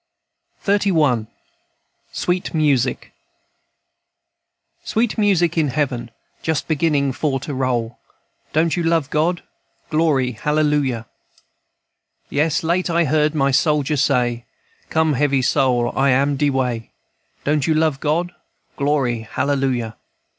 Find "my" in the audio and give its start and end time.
13.35-13.51